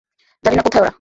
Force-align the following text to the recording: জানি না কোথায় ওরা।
জানি 0.43 0.55
না 0.55 0.61
কোথায় 0.61 0.81
ওরা। 0.81 0.89